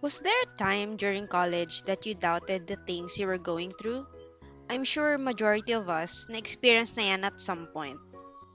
[0.00, 4.08] Was there a time during college that you doubted the things you were going through?
[4.72, 8.00] I'm sure majority of us na-experience na yan at some point.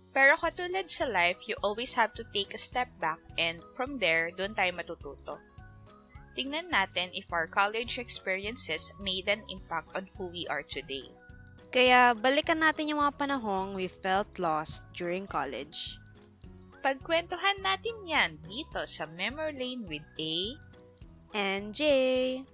[0.09, 4.33] Pero katulad sa life, you always have to take a step back and from there,
[4.33, 5.37] doon tayo matututo.
[6.33, 11.05] Tingnan natin if our college experiences made an impact on who we are today.
[11.69, 16.01] Kaya balikan natin yung mga panahong we felt lost during college.
[16.81, 20.57] Pagkwentuhan natin yan dito sa Memory Lane with A
[21.35, 22.47] and J.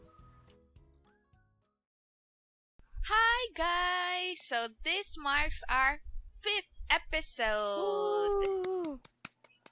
[3.06, 4.42] Hi guys!
[4.42, 6.02] So this marks our
[6.42, 7.78] fifth episode!
[7.78, 8.98] Woo!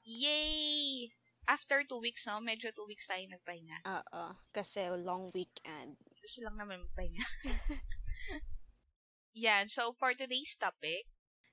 [0.05, 1.09] Yay!
[1.49, 2.37] After two weeks, no?
[2.37, 3.81] Medyo two weeks tayo nagpahinga.
[3.89, 5.97] Oo, kasi long weekend.
[6.21, 7.25] Gusto lang naman magpahinga.
[9.49, 9.65] Yan.
[9.65, 11.09] So, for today's topic,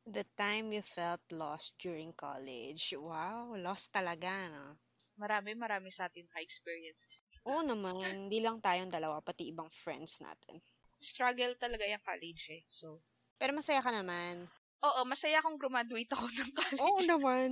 [0.07, 2.95] The time you felt lost during college.
[2.95, 4.79] Wow, lost talaga, no?
[5.17, 7.09] Marami marami sa atin ka-experience.
[7.49, 10.61] Oo naman, hindi lang tayong dalawa, pati ibang friends natin.
[11.01, 12.63] Struggle talaga yung college eh.
[12.69, 13.01] So,
[13.37, 14.49] Pero masaya ka naman.
[14.81, 16.81] oo, masaya akong graduate ako ng college.
[16.81, 17.51] Oo naman.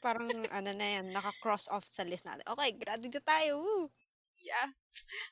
[0.00, 2.44] Parang ano na yan, naka-cross off sa list natin.
[2.48, 3.60] Okay, graduate tayo.
[3.60, 3.92] Woo!
[4.40, 4.74] Yeah.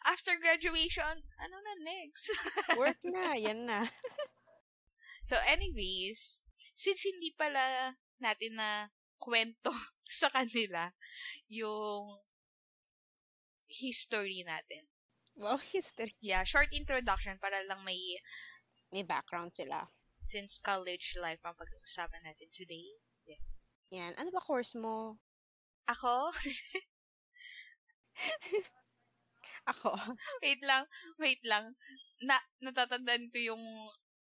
[0.07, 2.31] After graduation, ano na next?
[2.81, 3.83] Work na, yan na.
[5.27, 6.45] so, anyways,
[6.77, 9.73] since hindi pala natin na kwento
[10.21, 10.93] sa kanila
[11.49, 12.21] yung
[13.69, 14.85] history natin.
[15.33, 16.13] Wow, history.
[16.21, 18.21] Yeah, short introduction para lang may
[18.93, 19.89] May background sila.
[20.23, 22.95] since college life ang pag-uusapan natin today.
[23.27, 23.67] Yes.
[23.91, 24.15] Yan.
[24.21, 25.19] Ano ba course mo?
[25.91, 26.31] Ako?
[29.73, 29.95] Ako.
[30.43, 30.87] wait lang,
[31.19, 31.75] wait lang.
[32.23, 33.63] Na, natatandaan ko yung,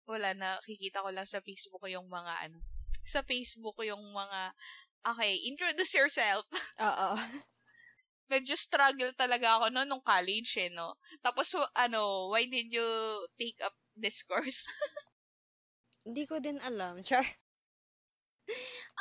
[0.10, 2.58] wala, nakikita ko lang sa Facebook ko yung mga, ano,
[3.06, 4.54] sa Facebook ko yung mga,
[5.08, 6.46] okay, introduce yourself.
[6.88, 7.20] Oo.
[8.32, 10.98] Medyo struggle talaga ako no, nung college, eh, no?
[11.22, 12.88] Tapos, ano, why did you
[13.38, 14.66] take up this course?
[16.08, 17.04] Hindi ko din alam.
[17.04, 17.24] Char.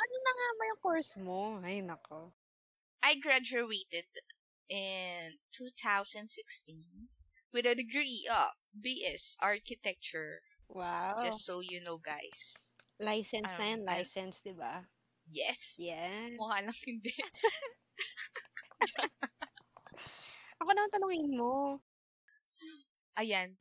[0.03, 1.59] ano na nga ba yung course mo?
[1.59, 2.31] Ay, nako.
[3.03, 4.07] I graduated
[4.71, 7.11] in 2016
[7.51, 10.39] with a degree of BS Architecture.
[10.71, 11.27] Wow.
[11.27, 12.63] Just so you know, guys.
[13.03, 13.79] license na um, yan.
[13.83, 14.85] I- License, di ba?
[15.33, 15.61] Yes.
[15.81, 16.37] Yes.
[16.37, 17.11] Mukha lang hindi.
[20.61, 21.81] Ako naman tanungin mo.
[23.19, 23.57] Ayan.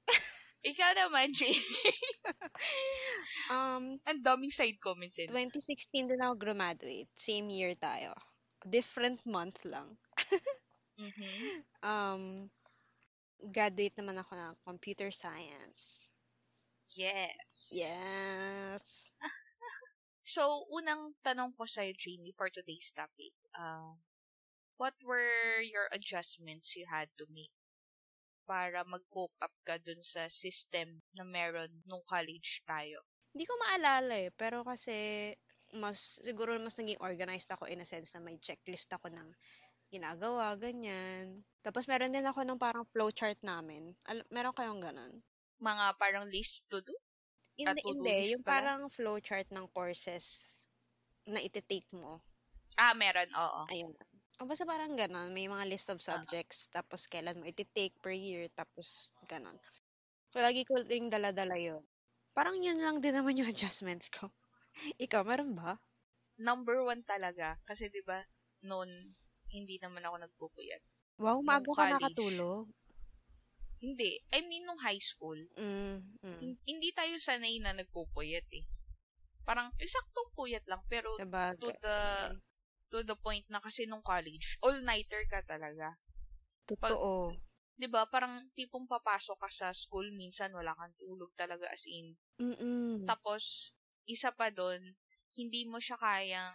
[0.71, 1.93] Ikaw naman, Jamie.
[3.50, 5.27] Um, Ang daming side comments eh.
[5.28, 7.10] 2016 din ako graduate.
[7.19, 8.15] Same year tayo.
[8.62, 9.99] Different month lang.
[10.99, 11.65] Mhm.
[11.83, 12.49] Um,
[13.43, 16.10] graduate naman ako ng computer science.
[16.94, 17.72] Yes.
[17.75, 19.10] Yes.
[20.22, 23.34] So, unang tanong ko sa'yo, Jamie, for today's topic.
[23.59, 23.99] Uh,
[24.78, 27.50] what were your adjustments you had to make
[28.47, 33.03] para mag-cope up ka dun sa system na meron nung college tayo?
[33.34, 35.31] Hindi ko maalala eh, pero kasi
[35.75, 39.28] mas, siguro mas naging organized ako in a sense na may checklist ako ng
[39.91, 41.43] ginagawa, ganyan.
[41.66, 43.93] Tapos meron din ako ng parang flowchart namin.
[44.06, 45.12] Al- meron kayong ganon?
[45.59, 46.94] Mga parang list to do?
[47.57, 48.15] Hindi, to-do hindi.
[48.19, 48.53] list Yung pala?
[48.55, 50.25] parang flowchart ng courses
[51.29, 52.19] na iti-take mo.
[52.81, 53.63] Ah, meron, oo.
[53.69, 53.93] Ayun.
[54.41, 55.31] O basta parang ganon.
[55.31, 59.55] May mga list of subjects, tapos kailan mo iti-take per year, tapos ganon.
[60.35, 61.85] Lagi ko ring dala-dala yun.
[62.33, 64.33] Parang yun lang din naman yung adjustments ko.
[64.97, 65.77] Ikaw, meron ba?
[66.41, 67.61] Number one talaga.
[67.69, 68.25] Kasi, di ba,
[68.65, 68.89] noon,
[69.53, 70.83] hindi naman ako nagpupuyat.
[71.21, 72.73] Wow, maaga ka nakatulog.
[73.82, 74.22] Hindi.
[74.31, 76.38] I mean, nung high school, Mm, mm.
[76.38, 78.65] hin- hindi tayo sanay na nagpupuyat eh.
[79.43, 81.82] Parang, isaktong puyat lang, pero to Sabagay.
[81.82, 81.98] the,
[82.94, 85.98] to the point na kasi nung college, all-nighter ka talaga.
[86.62, 87.34] Totoo.
[87.75, 92.15] 'Di ba Parang tipong papasok ka sa school, minsan wala kang tulog talaga as in.
[92.38, 93.03] Mm-mm.
[93.03, 93.75] Tapos,
[94.06, 94.94] isa pa doon,
[95.34, 96.54] hindi mo siya kayang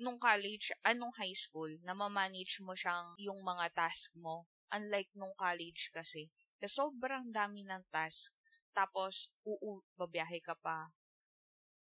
[0.00, 4.48] nung college, anong high school, na ma-manage mo siyang yung mga task mo.
[4.70, 6.30] Unlike nung college kasi.
[6.62, 8.34] Kasi sobrang dami ng task.
[8.70, 10.94] Tapos, uu, babiyahe ka pa,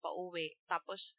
[0.00, 0.56] pauwi.
[0.64, 1.12] Tapos,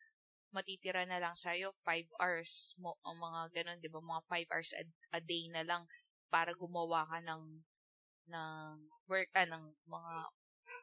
[0.51, 4.01] matitira na lang sa'yo 5 hours mo, ang mga ganun, di ba?
[4.03, 4.83] Mga 5 hours a,
[5.15, 5.87] a day na lang
[6.27, 7.63] para gumawa ka ng
[8.31, 8.75] ng
[9.09, 10.13] work, ah, ng mga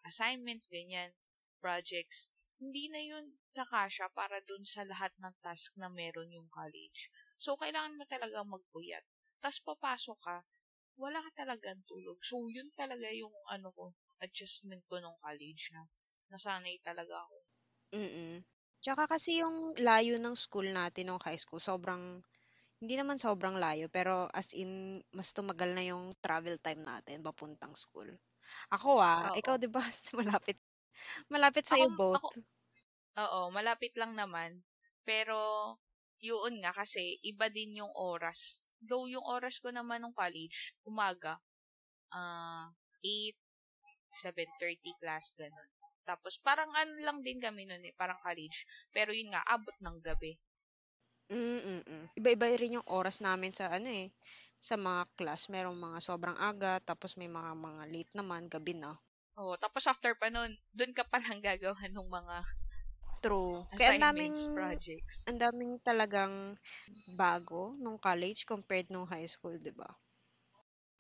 [0.08, 1.12] assignments, ganyan,
[1.60, 2.32] projects.
[2.58, 7.10] Hindi na yun nakasya para dun sa lahat ng task na meron yung college.
[7.38, 9.02] So, kailangan mo talaga magpuyat.
[9.38, 10.36] Tapos, papasok ka,
[11.02, 12.18] wala ka talagang tulog.
[12.30, 13.84] So, yun talaga yung ano ko,
[14.24, 15.82] adjustment ko nung college na
[16.32, 17.38] nasanay talaga ako.
[17.94, 18.44] Mm-mm.
[18.84, 19.56] Tsaka kasi yung
[19.88, 22.04] layo ng school natin nung high school, sobrang
[22.82, 27.72] Hindi naman sobrang layo, pero as in, mas tumagal na yung travel time natin papuntang
[27.84, 28.10] school.
[28.76, 29.40] Ako ah, Oo.
[29.40, 29.80] ikaw 'di ba
[30.20, 30.58] malapit
[31.32, 32.20] malapit sa Ako, both.
[32.20, 32.28] ako,
[33.24, 34.50] oo, malapit lang naman.
[35.08, 35.38] Pero,
[36.18, 38.66] yun nga kasi, iba din yung oras.
[38.78, 41.38] Though yung oras ko naman ng college, umaga,
[42.14, 42.70] ah,
[43.02, 43.34] 8,
[44.14, 45.70] 7.30 class, ganun.
[46.08, 48.64] Tapos, parang ano lang din kami nun eh, parang college.
[48.90, 50.40] Pero yun nga, abot ng gabi.
[51.28, 52.04] Mm, mm.
[52.16, 54.08] Iba-iba rin yung oras namin sa ano eh,
[54.56, 55.52] sa mga class.
[55.52, 58.96] Merong mga sobrang aga, tapos may mga mga late naman, gabi na.
[59.36, 62.36] Oh, tapos after pa nun, dun ka palang gagawa ng mga
[63.18, 63.66] True.
[63.74, 65.26] Kaya ang daming, projects.
[65.26, 66.54] ang daming talagang
[67.18, 69.88] bago nung college compared nung high school, di ba?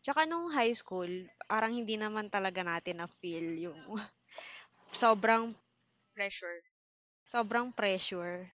[0.02, 1.10] Tsaka nung high school,
[1.46, 3.80] parang hindi naman talaga natin na-feel yung
[5.02, 5.54] sobrang
[6.14, 6.60] Pressure.
[7.28, 8.50] sobrang pressure.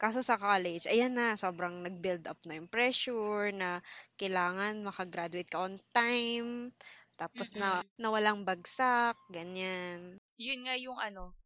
[0.00, 3.84] Kaso sa college, ayan na, sobrang nag-build up na yung pressure na
[4.16, 6.72] kailangan makagraduate ka on time,
[7.20, 8.00] tapos na, Mm-mm.
[8.00, 10.16] na walang bagsak, ganyan.
[10.40, 11.36] Yun nga yung ano,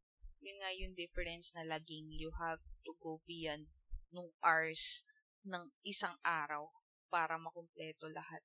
[0.44, 3.64] yun nga yung difference na laging you have to go beyond
[4.12, 5.02] nung hours
[5.49, 6.69] ng isang araw
[7.08, 8.44] para makumpleto lahat.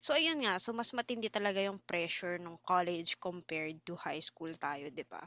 [0.00, 0.56] So, ayun nga.
[0.62, 5.20] So, mas matindi talaga yung pressure nung college compared to high school tayo, di ba?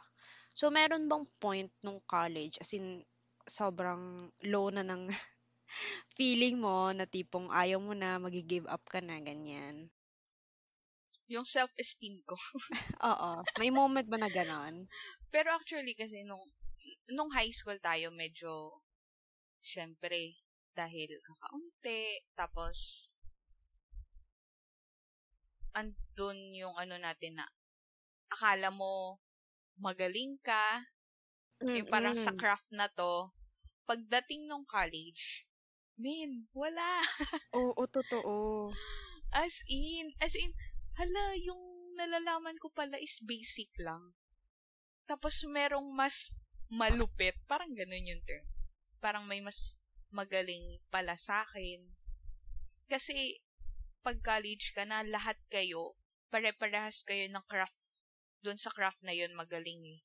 [0.58, 3.04] So, meron bang point nung college, as in,
[3.46, 5.06] sobrang low na ng
[6.18, 9.92] feeling mo na tipong ayaw mo na, magi-give up ka na, ganyan?
[11.32, 12.36] Yung self-esteem ko.
[13.12, 13.32] Oo.
[13.56, 14.92] May moment ba na ganon?
[15.32, 16.44] Pero actually kasi nung
[17.08, 18.84] nung high school tayo medyo
[19.64, 20.36] syempre
[20.76, 23.12] dahil kakaunti tapos
[25.72, 27.48] andun yung ano natin na
[28.28, 29.22] akala mo
[29.80, 30.84] magaling ka
[31.64, 32.40] yung parang sa Mm-mm.
[32.42, 33.32] craft na to
[33.88, 35.48] pagdating nung college
[35.96, 37.04] men wala
[37.56, 38.72] Oo, totoo.
[39.32, 40.52] as in as in
[41.00, 41.62] hala yung
[41.96, 44.16] nalalaman ko pala is basic lang
[45.12, 46.32] tapos merong mas
[46.72, 47.36] malupit.
[47.52, 48.48] Parang ganun yung term.
[49.04, 51.84] Parang may mas magaling pala sa akin.
[52.88, 53.44] Kasi,
[54.00, 56.00] pag college ka na, lahat kayo,
[56.32, 57.92] pare-parehas kayo ng craft.
[58.40, 60.00] Doon sa craft na yun, magaling eh.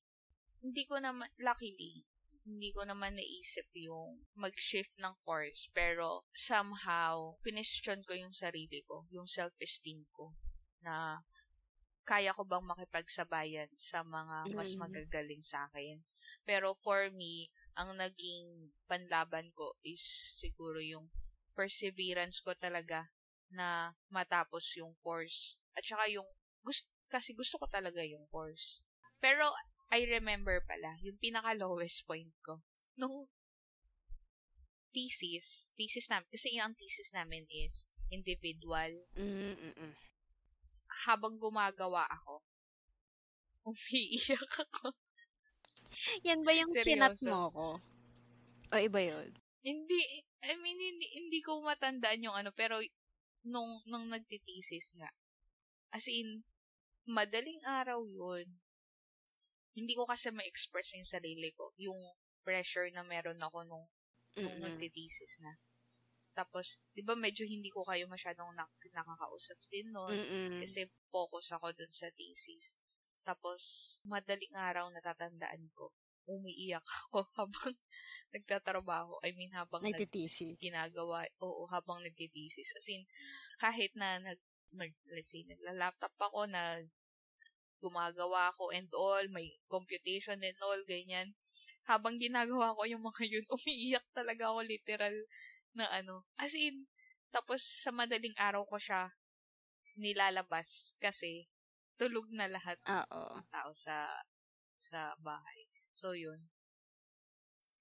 [0.59, 2.03] Hindi ko naman, luckily,
[2.43, 5.71] hindi ko naman naisip yung mag-shift ng course.
[5.71, 10.35] Pero, somehow, pinestyon ko yung sarili ko, yung self-esteem ko,
[10.87, 11.19] na
[12.07, 14.79] kaya ko bang makipagsabayan sa mga mas Mm.
[14.79, 15.99] magagaling sa akin.
[16.47, 19.99] Pero for me, ang naging panlaban ko is
[20.39, 21.11] siguro yung
[21.51, 23.11] perseverance ko talaga
[23.51, 25.59] na matapos yung course.
[25.75, 26.25] At saka yung,
[26.63, 28.79] gusto, kasi gusto ko talaga yung course.
[29.19, 29.51] Pero
[29.91, 32.63] I remember pala, yung pinaka-lowest point ko.
[32.95, 33.27] Nung
[34.95, 39.93] thesis, thesis namin, kasi yung thesis namin is individual Mm-mm.
[41.05, 42.41] Habang gumagawa ako,
[43.67, 44.95] umiiyak ako.
[46.23, 47.29] Yan ba yung chinat Seryoso.
[47.29, 47.67] mo ko?
[48.71, 49.29] O iba yun?
[49.67, 49.99] Hindi,
[50.47, 52.79] I mean, hindi, hindi ko matandaan yung ano, pero
[53.43, 55.11] nung, nung nagtitesis nga,
[55.91, 56.43] as in,
[57.07, 58.47] madaling araw yun.
[59.77, 61.97] Hindi ko kasi ma-express yung sarili ko, yung
[62.43, 63.85] pressure na meron ako nung,
[64.39, 64.63] nung Mm-mm.
[64.63, 65.59] nagtitesis na.
[66.37, 70.13] Tapos, di ba medyo hindi ko kayo masyadong nak- nakakausap din noon.
[70.13, 70.61] Mm-mm.
[70.61, 72.77] Kasi focus ako dun sa thesis.
[73.25, 75.89] Tapos, madaling araw natatandaan ko,
[76.29, 77.73] umiiyak ako habang
[78.37, 79.17] nagtatrabaho.
[79.25, 80.61] I mean, habang nag, Nagtitesis.
[80.61, 82.77] ginagawa, oo, habang nagtitesis.
[82.77, 83.09] As in,
[83.57, 84.37] kahit na nag,
[84.77, 86.85] nag let's say, nagla-laptop ako, nag,
[87.81, 91.33] gumagawa ako and all, may computation and all, ganyan.
[91.89, 95.17] Habang ginagawa ko yung mga yun, umiiyak talaga ako literal
[95.75, 96.27] na ano.
[96.39, 96.87] As in,
[97.33, 99.11] tapos sa madaling araw ko siya
[99.97, 101.49] nilalabas kasi
[101.97, 103.41] tulog na lahat Oo.
[103.41, 104.05] ng tao sa
[104.77, 105.65] sa bahay.
[105.97, 106.37] So, yun.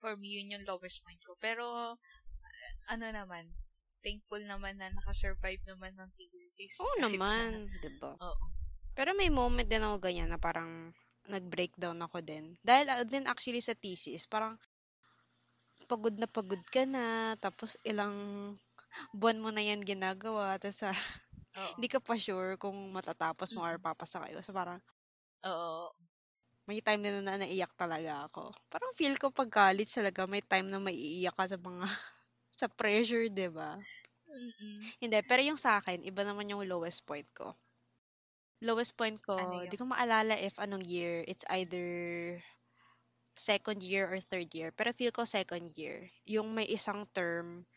[0.01, 1.37] For me, yun yung lowest point ko.
[1.37, 1.97] Pero,
[2.89, 3.53] ano naman,
[4.01, 6.81] thankful naman na nakasurvive naman ng thesis.
[6.81, 8.17] Oo naman, na- 'di ba?
[8.23, 8.47] Oo.
[8.97, 10.95] Pero may moment din ako ganyan na parang
[11.27, 12.55] nag-breakdown ako din.
[12.63, 14.57] Dahil uh, din actually sa thesis, parang
[15.91, 17.05] pagod na pagod ka na,
[17.45, 18.17] tapos ilang
[19.19, 20.81] buwan mo na yan ginagawa, tapos
[21.57, 21.77] Oo.
[21.77, 23.87] hindi ka pa sure kung matatapos mo or Mm.
[23.87, 24.39] papasa kayo.
[24.47, 24.81] So parang
[25.45, 25.89] Oo.
[26.69, 28.45] may time din na naiyak talaga ako.
[28.73, 31.87] Parang feel ko pag college talaga may time na maiiyak ka sa mga
[32.61, 33.71] sa pressure, 'di ba?
[34.31, 34.93] Mm-mm.
[35.03, 37.47] Hindi, pero yung sa akin, iba naman yung lowest point ko.
[38.65, 39.69] Lowest point ko, Ano yun?
[39.69, 41.25] di ko maalala if anong year.
[41.29, 41.85] It's either
[43.37, 44.73] second year or third year.
[44.73, 46.09] Pero feel ko second year.
[46.25, 47.69] Yung may isang term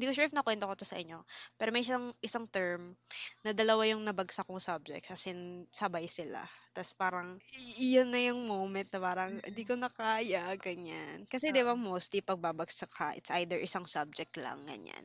[0.00, 1.20] hindi ko sure if nakwento ko to sa inyo,
[1.60, 2.96] pero may isang, isang term
[3.44, 6.40] na dalawa yung nabagsak kong subjects, as in, sabay sila.
[6.72, 7.36] Tapos parang,
[7.76, 11.28] iyon na yung moment na parang, hindi ko na kaya, ganyan.
[11.28, 15.04] Kasi di ba mostly pag babagsak ka, it's either isang subject lang, ganyan.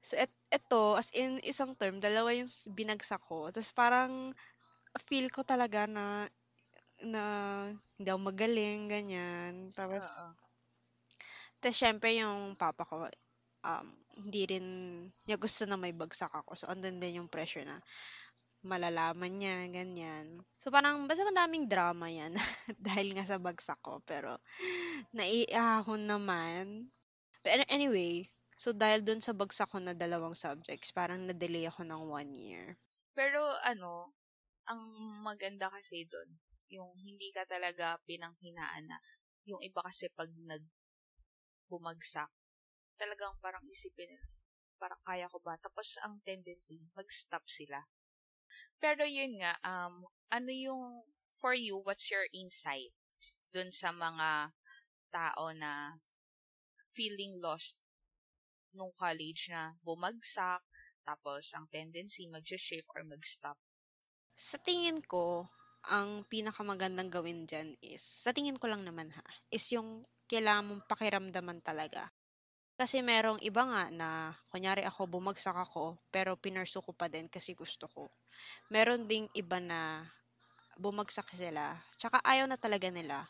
[0.00, 3.52] So, et, eto, as in, isang term, dalawa yung binagsak ko.
[3.52, 4.32] Tapos parang,
[5.04, 6.32] feel ko talaga na,
[7.06, 7.22] na
[7.98, 9.70] hindi ako magaling, ganyan.
[9.74, 10.30] Tapos, Oo.
[11.62, 13.06] tapos syempre yung papa ko,
[13.62, 13.86] um,
[14.18, 14.66] hindi rin
[15.26, 16.58] niya gusto na may bagsak ako.
[16.58, 17.80] So, andun din yung pressure na
[18.62, 20.38] malalaman niya, ganyan.
[20.62, 22.34] So, parang, basta madaming drama yan
[22.86, 23.98] dahil nga sa bagsak ko.
[24.06, 24.38] Pero,
[25.10, 26.86] naiahon naman.
[27.42, 32.02] But anyway, so dahil dun sa bagsak ko na dalawang subjects, parang na-delay ako ng
[32.06, 32.78] one year.
[33.18, 34.14] Pero ano,
[34.70, 34.80] ang
[35.26, 36.30] maganda kasi doon,
[36.72, 38.98] yung hindi ka talaga pinanghinaan na,
[39.44, 40.64] yung iba kasi pag nag
[41.68, 42.32] bumagsak,
[42.96, 44.26] talagang parang isipin nila,
[44.80, 45.56] parang kaya ko ba?
[45.60, 47.84] Tapos ang tendency, mag-stop sila.
[48.80, 51.04] Pero yun nga, um, ano yung,
[51.40, 52.92] for you, what's your insight
[53.52, 54.52] dun sa mga
[55.12, 56.00] tao na
[56.96, 57.76] feeling lost
[58.72, 60.64] nung college na bumagsak,
[61.04, 63.60] tapos ang tendency mag-shift or mag-stop.
[64.32, 65.52] Sa tingin ko,
[65.86, 70.82] ang pinakamagandang gawin dyan is, sa tingin ko lang naman ha, is yung kailangan mong
[70.86, 72.06] pakiramdaman talaga.
[72.78, 74.08] Kasi merong iba nga na,
[74.50, 78.10] kunyari ako, bumagsak ako, pero pinursu ko pa din kasi gusto ko.
[78.72, 80.02] Meron ding iba na
[80.80, 83.28] bumagsak sila, tsaka ayaw na talaga nila.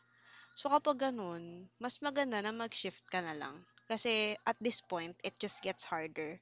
[0.55, 3.57] So kapag ganun, mas maganda na mag-shift ka na lang.
[3.91, 6.41] Kasi at this point, it just gets harder.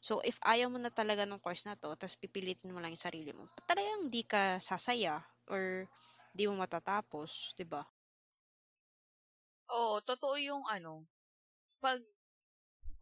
[0.00, 3.00] So if ayaw mo na talaga ng course na to, tapos pipilitin mo lang yung
[3.08, 5.20] sarili mo, talagang di ka sasaya
[5.50, 5.88] or
[6.36, 7.82] di mo matatapos, 'di ba?
[9.70, 10.94] Oo, totoo yung ano,
[11.84, 12.00] pag,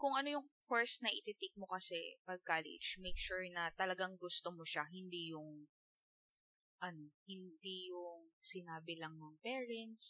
[0.01, 4.49] kung ano yung course na ititik mo kasi pag college, make sure na talagang gusto
[4.57, 5.51] mo siya, hindi yung,
[6.81, 10.05] ano, hindi yung sinabi lang ng parents.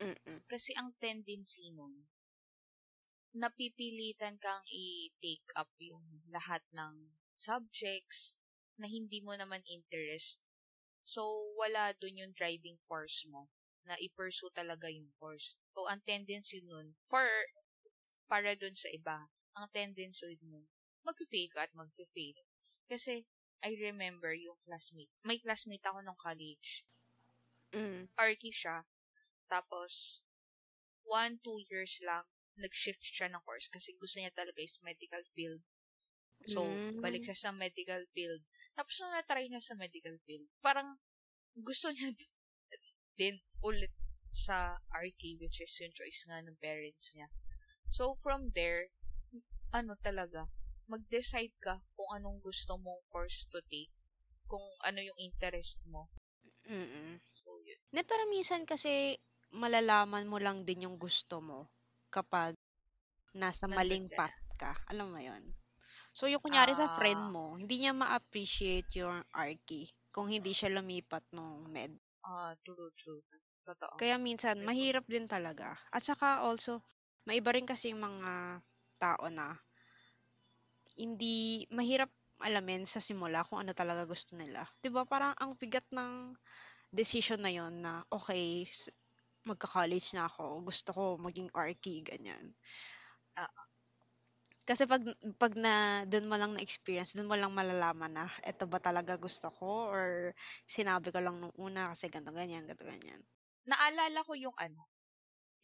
[0.00, 0.40] Mm-mm.
[0.52, 1.94] Kasi ang tendency nun,
[3.34, 8.38] napipilitan kang i-take up yung lahat ng subjects
[8.78, 10.38] na hindi mo naman interest.
[11.02, 13.50] So, wala dun yung driving force mo
[13.84, 15.58] na i-pursue talaga yung course.
[15.76, 17.26] So, ang tendency nun, for,
[18.30, 20.64] para dun sa iba, ang tendency nun,
[21.04, 22.38] mag-fail ka at mag-fail.
[22.88, 23.28] Kasi,
[23.60, 25.12] I remember yung classmate.
[25.26, 26.84] May classmate ako nung college.
[27.76, 28.08] Mm.
[28.16, 28.88] Arky siya.
[29.50, 30.24] Tapos,
[31.04, 32.24] one, two years lang,
[32.58, 35.62] nag-shift siya ng course kasi gusto niya talaga is medical field.
[36.44, 37.00] So, Mm.
[37.00, 38.42] balik siya sa medical field.
[38.76, 40.98] Tapos, nung na-try niya sa medical field, parang
[41.56, 42.12] gusto niya
[43.20, 43.92] din ulit
[44.34, 47.30] sa RK, which is yung choice nga ng parents niya.
[47.94, 48.90] So, from there,
[49.70, 50.50] ano talaga,
[50.90, 53.94] mag-decide ka kung anong gusto mong course to take,
[54.50, 56.10] kung ano yung interest mo.
[56.68, 57.22] Mm-mm.
[57.40, 57.78] So, yun.
[57.94, 59.16] Na pero minsan kasi
[59.54, 61.70] malalaman mo lang din yung gusto mo
[62.16, 62.52] kapag
[63.42, 64.72] nasa Nandun maling ka path ka.
[64.92, 65.44] Alam mo yon
[66.18, 67.34] So, yung kunyari sa friend Ah.
[67.34, 69.82] mo, hindi niya ma-appreciate yung Arky
[70.14, 71.92] kung hindi siya lumipat ng med.
[72.24, 73.22] Ah, true, true.
[73.66, 74.00] Totoo.
[74.00, 75.68] Kaya minsan, mahirap din talaga.
[75.96, 76.72] At saka also,
[77.26, 78.32] maiba rin kasi yung mga
[79.02, 79.48] tao na
[80.98, 82.10] hindi mahirap
[82.46, 84.60] alamin sa simula kung ano talaga gusto nila.
[84.82, 86.12] 'Di ba Parang ang bigat ng
[87.00, 88.44] decision na yon na, okay,
[88.76, 88.92] s-
[89.50, 92.44] magka-college na ako, gusto ko maging RK, ganyan.
[93.36, 93.48] Ah.
[94.68, 95.04] Kasi pag,
[95.42, 95.74] pag na,
[96.12, 99.92] dun mo lang na-experience, dun mo lang malalaman na, eto ba talaga gusto ko?
[99.92, 100.32] Or
[100.76, 103.20] sinabi ko lang nung una kasi ganto ganyan, ganto ganyan.
[103.70, 104.88] Naalala ko yung ano,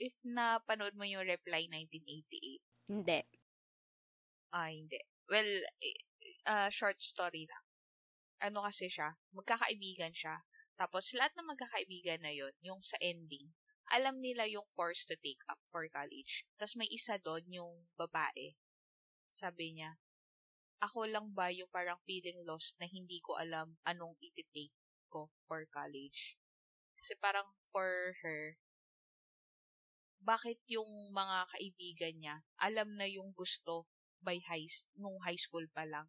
[0.07, 2.61] if napanood mo yung Reply 1988,
[2.91, 3.21] Hindi.
[4.53, 4.99] ah, hindi.
[5.31, 5.51] Well,
[6.47, 7.65] ah, short story lang.
[8.47, 10.41] Ano kasi siya, magkakaibigan siya.
[10.81, 13.53] Tapos, lahat ng magkakaibigan na yon yung sa ending,
[13.91, 16.47] alam nila yung course to take up for college.
[16.57, 18.55] Tapos, may isa doon, yung babae.
[19.31, 19.99] Sabi niya,
[20.81, 24.73] ako lang ba yung parang feeling lost na hindi ko alam anong iti-take
[25.13, 26.41] ko for college.
[26.97, 28.57] Kasi parang for her,
[30.21, 33.89] bakit yung mga kaibigan niya, alam na yung gusto
[34.21, 36.09] by high, nung high school pa lang.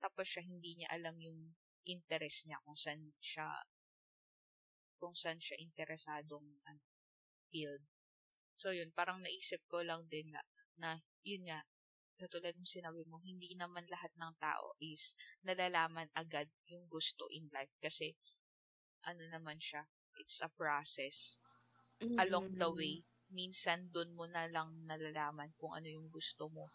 [0.00, 3.48] Tapos siya hindi niya alam yung interest niya kung saan siya
[5.00, 6.89] kung saan siya interesadong ano,
[7.52, 7.82] field.
[8.60, 10.42] So yun, parang naisip ko lang din na,
[10.78, 10.90] na
[11.26, 11.60] yun nga,
[12.20, 15.16] katulad ng sinabi mo, hindi naman lahat ng tao is
[15.46, 18.12] nalalaman agad yung gusto in life kasi
[19.08, 19.82] ano naman siya,
[20.20, 21.40] it's a process
[22.24, 22.76] along the Mm.
[22.78, 22.94] way,
[23.32, 26.66] minsan dun mo na lang nalalaman kung ano yung gusto mo.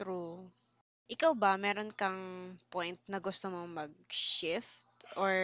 [0.00, 0.50] True.
[1.14, 2.22] Ikaw ba, meron kang
[2.74, 4.86] point na gusto mong mag-shift
[5.22, 5.34] or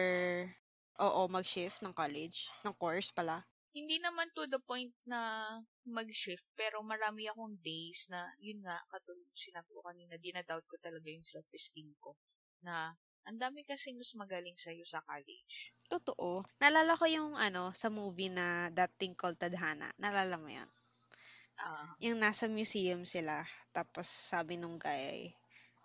[1.05, 3.43] oo, mag-shift ng college, ng course pala?
[3.71, 5.47] Hindi naman to the point na
[5.87, 11.07] mag-shift, pero marami akong days na, yun nga, katulad sinabi ko kanina, dinadoubt ko talaga
[11.07, 12.19] yung self-esteem ko.
[12.67, 12.91] Na,
[13.23, 15.71] ang dami kasi mas magaling sa'yo sa college.
[15.87, 16.43] Totoo.
[16.59, 19.87] Nalala ko yung ano, sa movie na That Thing Called Tadhana.
[19.95, 20.67] Nalala mo yan?
[21.61, 23.47] Ah, Yung nasa museum sila.
[23.71, 25.31] Tapos sabi nung guy,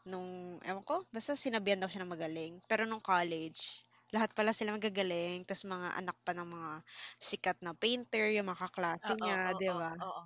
[0.03, 2.59] nung, ewan ko, basta sinabihan daw siya na magaling.
[2.67, 5.43] Pero nung college, lahat pala sila magagaling.
[5.49, 6.71] Tapos mga anak pa ng mga
[7.19, 9.91] sikat na painter, yung mga kaklase oo, niya, oo, di ba?
[9.97, 10.25] oo, oo.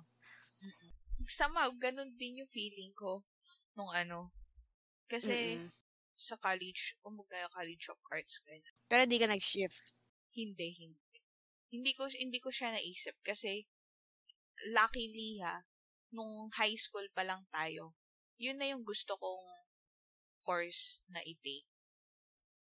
[0.61, 0.91] Mm-mm.
[1.29, 3.21] Somehow, ganun din yung feeling ko
[3.77, 4.33] nung ano.
[5.09, 5.69] Kasi, Mm-mm.
[6.17, 8.75] sa college, kumbaga college of arts, ganyan.
[8.89, 9.93] Pero di ka nag-shift.
[10.37, 11.17] Hindi, hindi.
[11.71, 13.65] Hindi ko, hindi ko siya naisip kasi,
[14.69, 15.63] luckily ha,
[16.11, 17.95] nung high school pa lang tayo,
[18.37, 19.45] yun na yung gusto kong
[20.43, 21.67] course na i-take.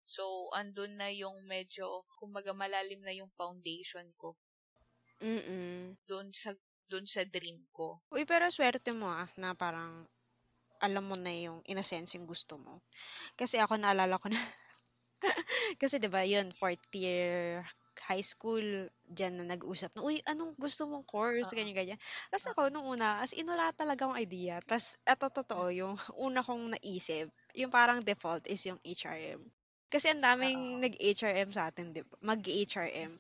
[0.06, 4.36] So, andun na yung medyo, kumbaga malalim na yung foundation ko
[5.22, 5.98] Mm-mm.
[6.10, 6.52] doon sa
[6.90, 7.88] doon sa dream ko.
[8.16, 9.92] Uy, pero swerte mo ah, na parang
[10.88, 12.74] alam mo na yung in a sense yung gusto mo.
[13.40, 14.40] Kasi ako naalala ko na,
[15.82, 17.64] kasi 'di ba yun, fourth year
[18.10, 21.56] high school, dyan na nag-usap na, uy, anong gusto mong course, Oo.
[21.56, 22.00] ganyan, ganyan.
[22.28, 24.60] Tapos ako, nung una, as in, wala talaga akong idea.
[24.66, 29.40] Tapos, eto totoo, yung una kong naisip, yung parang default is yung HRM.
[29.94, 30.82] Kasi ang daming Oo.
[30.82, 32.18] nag-HRM sa atin, di ba?
[32.26, 33.14] Mag-HRM.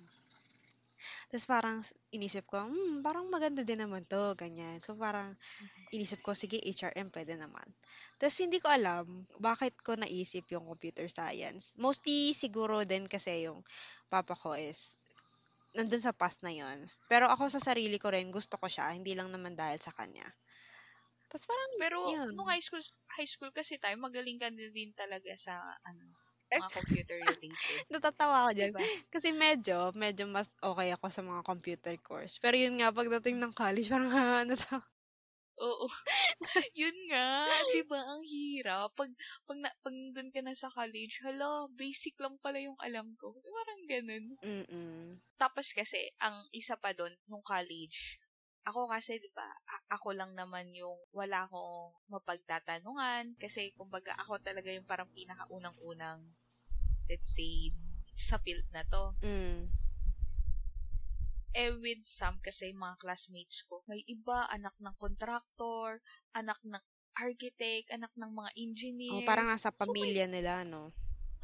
[1.29, 1.77] Tapos parang
[2.09, 4.81] inisip ko, hmm, parang maganda din naman to, ganyan.
[4.81, 5.37] So parang
[5.93, 7.65] inisip ko, sige, HRM pwede naman.
[8.17, 9.05] Tapos hindi ko alam
[9.37, 11.77] bakit ko naisip yung computer science.
[11.77, 13.61] Mostly siguro din kasi yung
[14.09, 14.97] papa ko is
[15.77, 16.89] nandun sa path na yon.
[17.09, 20.25] Pero ako sa sarili ko rin, gusto ko siya, hindi lang naman dahil sa kanya.
[21.29, 22.29] Tapos parang, Pero yun.
[22.37, 22.81] nung high school
[23.17, 27.81] high school kasi tayo magaling ka din, din talaga sa ano mga computer related.
[27.91, 28.71] natatawa ako dyan.
[28.73, 28.85] diba?
[29.13, 32.37] Kasi medyo, medyo mas okay ako sa mga computer course.
[32.41, 34.11] Pero yun nga, pagdating ng college, parang,
[34.45, 34.77] ano to?
[35.61, 35.85] Oo.
[36.81, 38.01] Yun nga, 'di ba?
[38.09, 39.11] Ang hirap pag
[39.45, 43.37] pag, na, pag doon ka na sa college, hala, basic lang pala yung alam ko.
[43.37, 44.25] Parang ganun.
[44.41, 45.21] Mm-mm.
[45.37, 48.17] Tapos kasi ang isa pa doon nung college,
[48.63, 49.47] ako kasi 'di ba,
[49.91, 56.23] ako lang naman yung wala akong mapagtatanungan kasi kumbaga ako talaga yung parang pinakaunang-unang
[57.11, 57.71] let's say
[58.15, 59.13] sa field na to.
[59.23, 59.67] Mm.
[61.53, 66.01] Eh, with some, kasi mga classmates ko, may iba, anak ng contractor,
[66.33, 66.81] anak ng
[67.13, 69.27] architect, anak ng mga Oh, engineers.
[69.29, 70.89] parang nasa So, may- pamilya nila, no?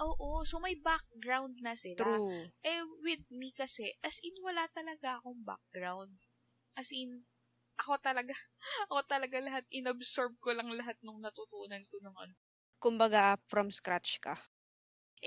[0.01, 2.01] Oo, so may background na sila.
[2.01, 2.49] True.
[2.63, 6.15] Eh, with me kasi, as in, wala talaga akong background.
[6.79, 7.11] As in,
[7.81, 8.33] ako talaga,
[8.91, 12.33] ako talaga lahat, inabsorb ko lang lahat nung natutunan ko ng ano.
[12.83, 14.33] Kumbaga, from scratch ka.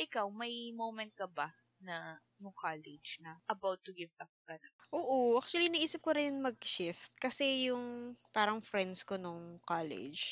[0.05, 1.49] Ikaw, may moment ka ba
[1.87, 1.97] na
[2.41, 4.69] nung college na about to give up ka na?
[4.99, 7.11] Oo, actually, naisip ko rin mag-shift.
[7.25, 7.87] Kasi yung
[8.37, 10.23] parang friends ko nung college,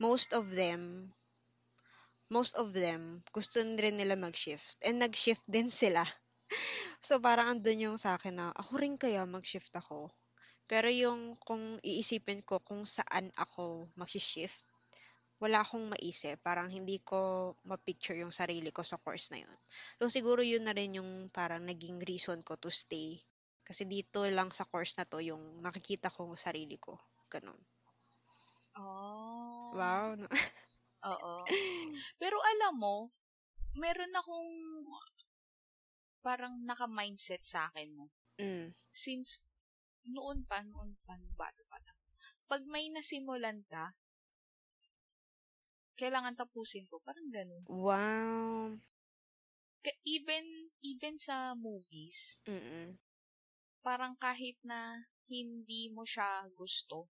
[0.00, 1.12] most of them,
[2.36, 3.02] most of them,
[3.36, 4.76] gusto rin nila mag-shift.
[4.84, 6.04] And nag-shift din sila.
[7.06, 10.08] So, parang andun yung sa akin na, ako rin kaya mag-shift ako.
[10.68, 14.60] Pero yung kung iisipin ko kung saan ako mag-shift,
[15.40, 16.36] wala akong maisip.
[16.44, 19.58] Parang hindi ko ma-picture yung sarili ko sa course na yun.
[19.96, 23.16] So, siguro yun na rin yung parang naging reason ko to stay.
[23.64, 27.00] Kasi dito lang sa course na to, yung nakikita ko yung sarili ko.
[27.32, 27.58] Ganun.
[28.76, 29.72] Oh.
[29.72, 30.20] Wow.
[30.20, 30.26] no?
[31.06, 31.34] Oo.
[32.20, 33.08] Pero alam mo,
[33.78, 34.52] meron akong
[36.20, 38.10] parang naka-mindset sa akin mo.
[38.42, 38.74] Mm.
[38.90, 39.38] Since
[40.06, 41.98] noon pa, noon pa, nung bata pa lang.
[42.48, 43.92] Pag may nasimulan ka,
[45.98, 47.02] kailangan tapusin ko.
[47.02, 47.66] Parang ganun.
[47.66, 48.78] Wow.
[49.82, 52.96] Ka- even, even sa movies, Mm-mm.
[53.82, 57.10] parang kahit na hindi mo siya gusto,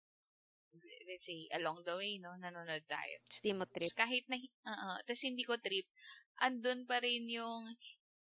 [1.08, 3.18] let's say, along the way, no, nanonood tayo.
[3.28, 3.90] Steam mo trip.
[3.92, 4.38] Tapos kahit na,
[4.70, 5.88] uh, tapos hindi ko trip,
[6.40, 7.76] andun pa rin yung,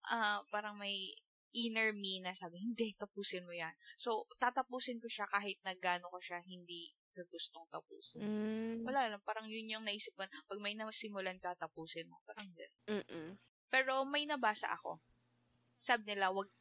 [0.08, 1.16] ah, parang may
[1.56, 3.72] inner me na sabi, hindi, tapusin mo yan.
[3.96, 8.20] So, tatapusin ko siya kahit na gano'n ko siya hindi sa gustong tapusin.
[8.28, 8.84] Mm.
[8.84, 12.20] Wala lang, parang yun yung naisip ko, pag may nasimulan ka, tapusin mo.
[12.28, 12.44] Parang.
[12.92, 13.40] Mm-mm.
[13.72, 15.00] Pero may nabasa ako.
[15.80, 16.52] Sabi nila, wag,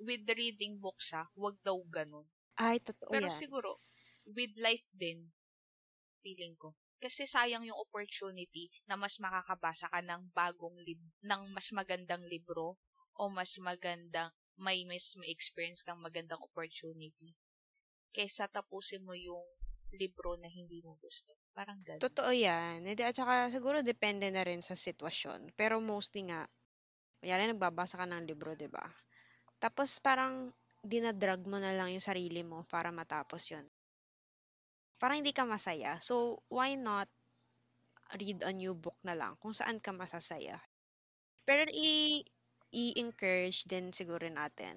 [0.00, 2.24] with the reading books ha, wag daw ganun.
[2.56, 3.36] Ay, totoo Pero yan.
[3.36, 3.76] siguro,
[4.32, 5.28] with life din,
[6.24, 6.72] feeling ko.
[7.02, 12.78] Kasi sayang yung opportunity na mas makakabasa ka ng bagong lib ng mas magandang libro
[13.22, 17.38] o mas magandang may mas may experience kang magandang opportunity
[18.10, 19.46] kaysa tapusin mo yung
[19.92, 21.36] libro na hindi mo gusto.
[21.52, 22.00] Parang ganun.
[22.00, 22.84] Totoo yan.
[22.84, 25.52] Hindi, at saka siguro depende na rin sa sitwasyon.
[25.56, 26.44] Pero mostly nga,
[27.24, 28.84] yan nagbabasa ka ng libro, di ba?
[29.60, 33.64] Tapos parang dinadrag mo na lang yung sarili mo para matapos yon
[34.98, 35.98] Parang hindi ka masaya.
[35.98, 37.10] So, why not
[38.18, 40.58] read a new book na lang kung saan ka masasaya?
[41.42, 42.22] Pero i-
[42.72, 44.76] i-encourage din siguro natin.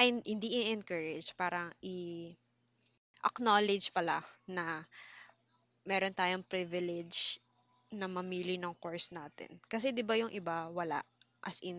[0.00, 2.34] Ay, hindi i-encourage, parang i-
[3.24, 4.18] acknowledge pala
[4.50, 4.84] na
[5.90, 7.18] meron tayong privilege
[7.98, 9.50] na mamili ng course natin.
[9.72, 11.00] Kasi 'di ba yung iba wala
[11.48, 11.78] as in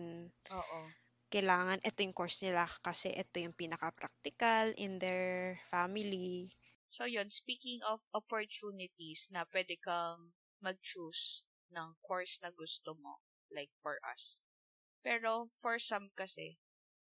[0.50, 0.94] Oo.
[1.32, 6.50] kailangan ito yung course nila kasi ito yung pinaka-practical in their family.
[6.96, 10.34] So yun, speaking of opportunities na pwede kang
[10.66, 13.14] mag-choose ng course na gusto mo,
[13.54, 14.42] like for us.
[15.06, 16.58] Pero for some kasi,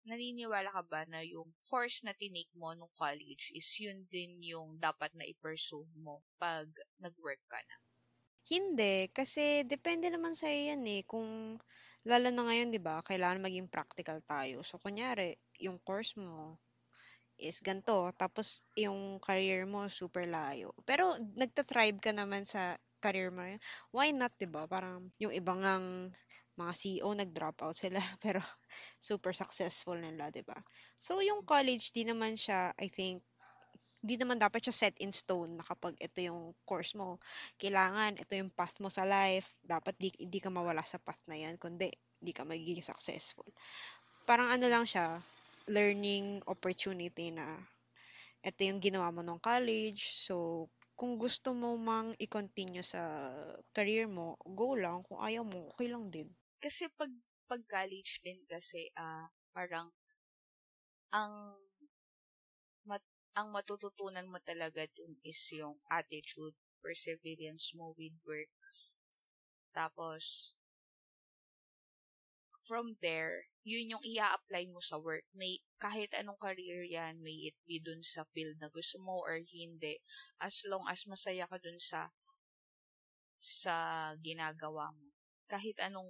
[0.09, 4.81] naniniwala ka ba na yung course na tinake mo nung college is yun din yung
[4.81, 7.76] dapat na i-pursue mo pag nag-work ka na?
[8.48, 11.05] Hindi, kasi depende naman sa yan eh.
[11.05, 11.61] Kung,
[12.09, 14.64] lalo na ngayon, di ba, kailangan maging practical tayo.
[14.64, 16.57] So, kunyari, yung course mo
[17.38, 20.74] is ganito, tapos yung career mo super layo.
[20.88, 23.46] Pero, nagtatribe ka naman sa career mo.
[23.94, 24.66] Why not, di ba?
[24.66, 26.11] Parang, yung ibang ngang
[26.62, 28.38] mga CEO, nag-drop out sila, pero
[29.03, 30.57] super successful nila, di ba?
[31.03, 33.27] So, yung college, di naman siya, I think,
[34.03, 37.22] di naman dapat siya set in stone na kapag ito yung course mo,
[37.55, 41.38] kailangan ito yung path mo sa life, dapat di, di ka mawala sa path na
[41.38, 41.87] yan, kundi
[42.18, 43.46] di ka magiging successful.
[44.27, 45.22] Parang ano lang siya,
[45.70, 47.46] learning opportunity na
[48.42, 50.66] ito yung ginawa mo nung college, so
[50.98, 53.31] kung gusto mo mang i-continue sa
[53.75, 55.03] career mo, go lang.
[55.07, 56.31] Kung ayaw mo, okay lang din.
[56.62, 57.11] Kasi pag,
[57.51, 59.90] pag college din kasi, ah parang,
[61.11, 61.59] ang
[62.88, 63.03] mat,
[63.35, 68.48] ang matututunan mo talaga dun is yung attitude, perseverance mo with work.
[69.75, 70.55] Tapos,
[72.62, 75.27] from there, yun yung i-apply mo sa work.
[75.35, 79.42] May, kahit anong career yan, may it be dun sa field na gusto mo or
[79.42, 79.98] hindi.
[80.38, 82.14] As long as masaya ka dun sa
[83.42, 83.77] sa
[84.22, 85.11] ginagawa mo.
[85.51, 86.09] Kahit anong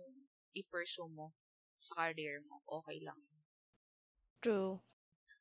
[0.56, 1.34] i-pursue mo
[1.82, 3.18] sa career mo, okay lang.
[4.38, 4.82] True.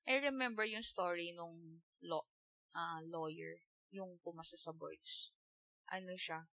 [0.10, 2.26] I remember yung story nung law,
[2.74, 3.62] uh, lawyer,
[3.94, 5.34] yung pumasa sa boards.
[5.90, 6.50] Ano siya?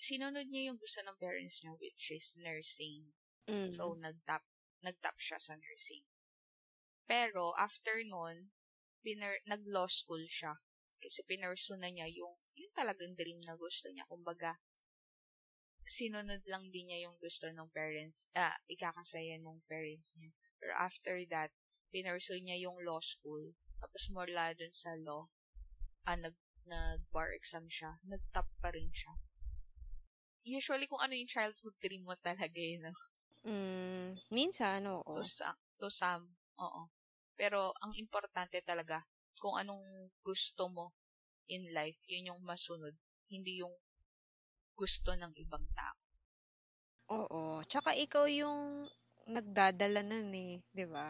[0.00, 3.12] Sinunod niya yung gusto ng parents niya, which is nursing.
[3.46, 3.76] Mm.
[3.76, 4.42] So, nag-tap,
[4.80, 6.02] nag-tap siya sa nursing.
[7.04, 8.50] Pero, after nun,
[9.04, 10.56] piner- nag-law school siya.
[11.00, 14.08] Kasi pinursu na niya yung, yung talagang dream na gusto niya.
[14.08, 14.56] Kumbaga,
[15.90, 20.30] sinunod lang din niya yung gusto ng parents, ah, ikakasaya ng parents niya.
[20.62, 21.50] Pero after that,
[21.90, 23.50] pinursu niya yung law school.
[23.82, 25.26] Tapos mula dun sa law,
[26.06, 26.38] ah, nag,
[26.70, 27.98] nag-bar exam siya.
[28.06, 29.18] Nag-top pa rin siya.
[30.46, 32.96] Usually, kung ano yung childhood dream mo talaga, you know?
[33.44, 35.10] Mm, minsan, oo.
[35.10, 36.86] To, some, to some, oo.
[37.34, 39.04] Pero, ang importante talaga,
[39.42, 40.94] kung anong gusto mo
[41.50, 42.94] in life, yun yung masunod.
[43.26, 43.74] Hindi yung
[44.80, 45.98] gusto ng ibang tao.
[47.16, 47.42] Oo.
[47.70, 48.60] Tsaka ikaw yung
[49.34, 51.06] nagdadala nun eh, 'di ba?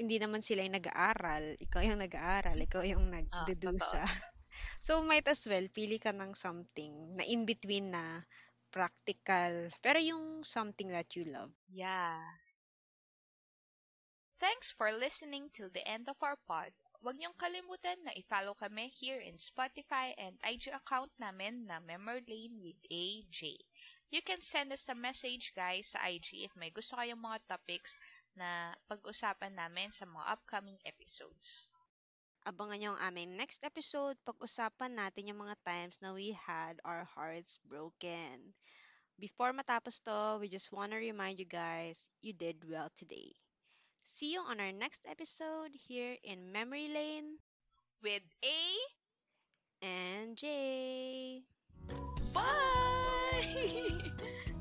[0.00, 4.02] Hindi naman sila yung nag-aaral, ikaw yung nag-aaral, ikaw yung Ah, nagdedusa.
[4.86, 8.04] so might as well pili ka ng something na in between na
[8.74, 9.52] practical,
[9.84, 11.52] pero yung something that you love.
[11.72, 12.20] Yeah.
[14.40, 16.72] Thanks for listening till the end of our pod.
[17.00, 22.28] Huwag niyong kalimutan na i-follow kami here in Spotify and IG account namin na Memory
[22.28, 23.56] Lane with AJ.
[24.12, 27.96] You can send us a message guys sa IG if may gusto kayong mga topics
[28.36, 31.72] na pag-usapan namin sa mga upcoming episodes.
[32.44, 37.08] Abangan niyo ang aming next episode, pag-usapan natin yung mga times na we had our
[37.16, 38.52] hearts broken.
[39.16, 43.40] Before matapos to, we just wanna remind you guys, you did well today.
[44.12, 47.38] See you on our next episode here in Memory Lane
[48.02, 51.44] With A, and J.
[52.34, 52.42] bye!